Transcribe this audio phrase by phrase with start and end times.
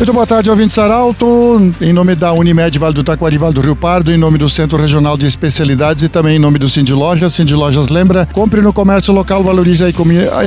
[0.00, 1.74] Muito boa tarde, ouvinte Saralto.
[1.78, 4.78] Em nome da Unimed Vale do Taquari, Vale do Rio Pardo, em nome do Centro
[4.78, 7.34] Regional de Especialidades e também em nome do Cindy Lojas.
[7.34, 9.90] Cindy Lojas lembra, compre no comércio local, valorize a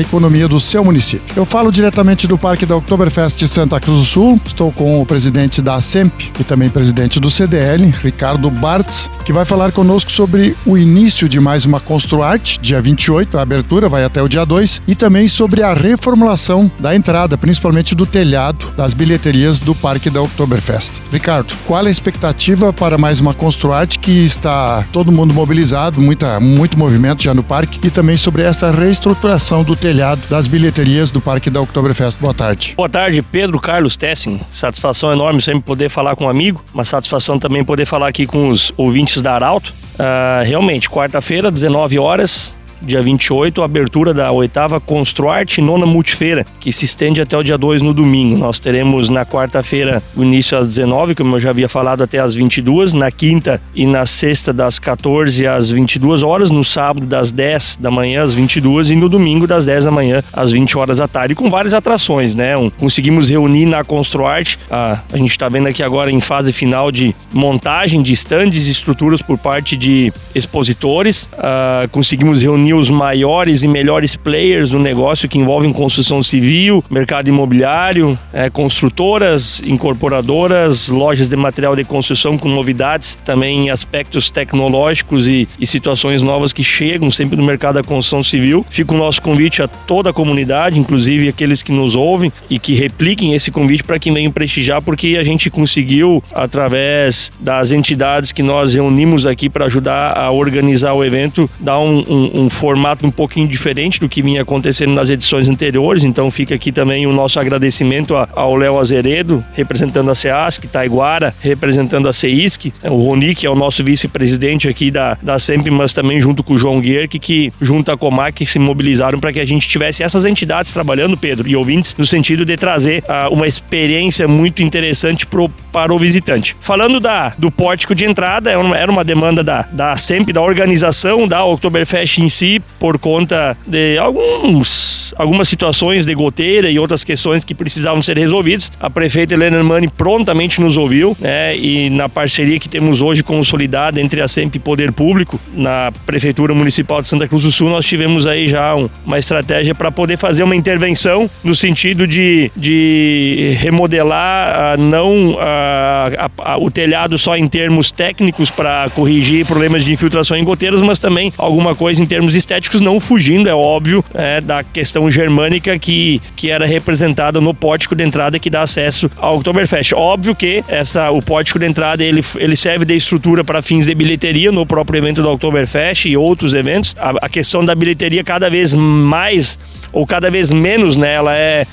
[0.00, 1.32] economia, do seu município.
[1.36, 4.40] Eu falo diretamente do Parque da Oktoberfest de Santa Cruz do Sul.
[4.44, 9.44] Estou com o presidente da SEMP e também presidente do CDL, Ricardo Bartz, que vai
[9.44, 14.20] falar conosco sobre o início de mais uma Construarte, dia 28, a abertura vai até
[14.20, 19.35] o dia 2, e também sobre a reformulação da entrada, principalmente do telhado das bilheterias
[19.36, 21.00] do Parque da Oktoberfest.
[21.12, 26.78] Ricardo, qual a expectativa para mais uma Construarte que está todo mundo mobilizado, muita, muito
[26.78, 31.50] movimento já no parque, e também sobre essa reestruturação do telhado das bilheterias do Parque
[31.50, 32.18] da Oktoberfest?
[32.18, 32.72] Boa tarde.
[32.76, 34.40] Boa tarde, Pedro Carlos Tessin.
[34.48, 38.48] Satisfação enorme sempre poder falar com um amigo, uma satisfação também poder falar aqui com
[38.48, 39.72] os ouvintes da Arauto.
[39.94, 46.72] Uh, realmente, quarta-feira, 19 horas, dia 28, a abertura da oitava Construarte Nona Multifeira, que
[46.72, 48.36] se estende até o dia 2 no domingo.
[48.36, 52.34] Nós teremos na quarta-feira o início às 19, como eu já havia falado, até às
[52.34, 57.78] 22, na quinta e na sexta das 14 às 22 horas, no sábado das 10
[57.80, 61.08] da manhã às 22 e no domingo das 10 da manhã às 20 horas da
[61.08, 62.56] tarde, com várias atrações, né?
[62.56, 66.90] Um, conseguimos reunir na Construarte, a, a gente está vendo aqui agora em fase final
[66.90, 73.62] de montagem de estandes e estruturas por parte de expositores, a, conseguimos reunir os maiores
[73.62, 81.28] e melhores players do negócio que envolvem construção civil, mercado imobiliário, é, construtoras, incorporadoras, lojas
[81.28, 87.10] de material de construção com novidades, também aspectos tecnológicos e, e situações novas que chegam
[87.10, 88.64] sempre no mercado da construção civil.
[88.70, 92.74] Fica o nosso convite a toda a comunidade, inclusive aqueles que nos ouvem e que
[92.74, 98.42] repliquem esse convite para que venham prestigiar, porque a gente conseguiu, através das entidades que
[98.42, 103.10] nós reunimos aqui para ajudar a organizar o evento, dar um, um, um formato um
[103.10, 106.04] pouquinho diferente do que vinha acontecendo nas edições anteriores.
[106.04, 112.08] Então fica aqui também o nosso agradecimento ao Léo Azeredo, representando a SEASC, Taiguara, representando
[112.08, 116.20] a CEISC, o Roni, que é o nosso vice-presidente aqui da, da SEMP, mas também
[116.20, 119.68] junto com o João Guerque, que junto à Comac se mobilizaram para que a gente
[119.68, 124.62] tivesse essas entidades trabalhando, Pedro, e ouvintes, no sentido de trazer uh, uma experiência muito
[124.62, 126.56] interessante pro, para o visitante.
[126.60, 130.32] Falando da, do pórtico de entrada, era é uma, era uma demanda da, da SEMP,
[130.32, 132.45] da organização da Oktoberfest em si,
[132.78, 138.70] por conta de alguns, algumas situações de goteira e outras questões que precisavam ser resolvidas.
[138.80, 141.56] A prefeita Helena Mani prontamente nos ouviu, né?
[141.56, 146.54] E na parceria que temos hoje consolidada entre a SEMP e Poder Público, na Prefeitura
[146.54, 150.16] Municipal de Santa Cruz do Sul, nós tivemos aí já um, uma estratégia para poder
[150.16, 157.46] fazer uma intervenção no sentido de, de remodelar não a, a, o telhado só em
[157.48, 162.35] termos técnicos para corrigir problemas de infiltração em goteiras, mas também alguma coisa em termos
[162.36, 167.94] estéticos, não fugindo, é óbvio, é, da questão germânica que, que era representada no pórtico
[167.94, 169.92] de entrada que dá acesso ao Oktoberfest.
[169.94, 173.94] Óbvio que essa, o pórtico de entrada ele, ele serve de estrutura para fins de
[173.94, 176.94] bilheteria no próprio evento do Oktoberfest e outros eventos.
[176.98, 179.58] A, a questão da bilheteria cada vez mais
[179.92, 181.66] ou cada vez menos, né, ela é,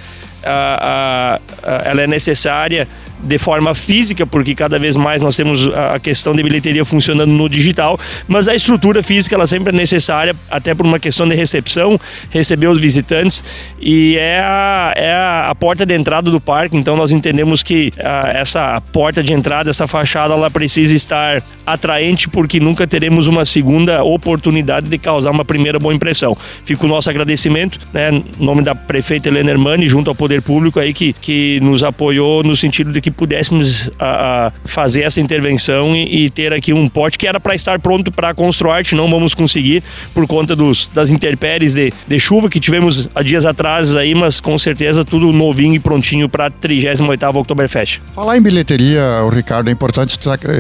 [0.44, 2.88] a, a, ela é necessária
[3.24, 7.48] de forma física, porque cada vez mais nós temos a questão de bilheteria funcionando no
[7.48, 12.00] digital, mas a estrutura física ela sempre é necessária, até por uma questão de recepção,
[12.30, 13.44] receber os visitantes,
[13.80, 18.30] e é a, é a porta de entrada do parque, então nós entendemos que a,
[18.30, 24.04] essa porta de entrada, essa fachada, ela precisa estar atraente, porque nunca teremos uma segunda
[24.04, 26.36] oportunidade de causar uma primeira boa impressão.
[26.64, 30.80] Fica o nosso agradecimento, né, em nome da prefeita Helena Hermani, junto ao Poder Público
[30.80, 35.96] aí, que, que nos apoiou no sentido de que pudéssemos a, a fazer essa intervenção
[35.96, 39.34] e, e, ter aqui um pote que era para estar pronto para Construarte, não vamos
[39.34, 44.14] conseguir por conta dos, das intempéries de, de chuva que tivemos há dias atrás aí,
[44.16, 48.02] mas com certeza tudo novinho e prontinho para a 38ª Oktoberfest.
[48.14, 49.02] Falar em bilheteria,
[49.32, 50.18] Ricardo, é importante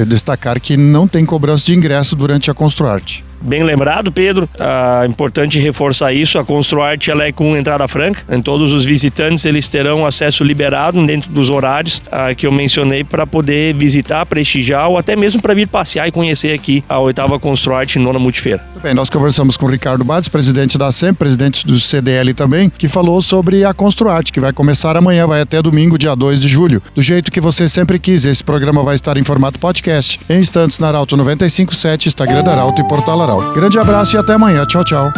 [0.07, 3.23] destacar que não tem cobrança de ingresso durante a Construarte.
[3.43, 4.49] Bem lembrado, Pedro.
[4.57, 6.39] É importante reforçar isso.
[6.39, 8.23] A Construarte ela é com entrada franca.
[8.33, 13.03] Em todos os visitantes eles terão acesso liberado dentro dos horários ah, que eu mencionei
[13.03, 17.37] para poder visitar, prestigiar ou até mesmo para vir passear e conhecer aqui a oitava
[17.37, 18.63] Construarte Nona Multifeira.
[18.81, 22.87] Bem, nós conversamos com o Ricardo Bades, presidente da SEM, presidente do CDL também, que
[22.87, 26.81] falou sobre a Construarte, que vai começar amanhã, vai até domingo, dia 2 de julho.
[26.95, 30.19] Do jeito que você sempre quis, esse programa vai estar em formato podcast.
[30.29, 33.32] Em instantes na Arauto 957, Instagram da Arauto e Portal Arauto.
[33.53, 34.65] Grande abraço e até amanhã.
[34.65, 35.11] Tchau, tchau.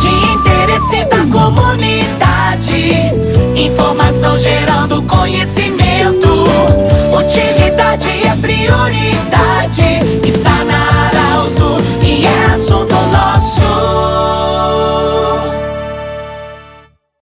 [0.00, 2.94] De interesse da comunidade,
[3.56, 6.28] informação gerando conhecimento.
[7.16, 9.59] Utilidade é prioridade.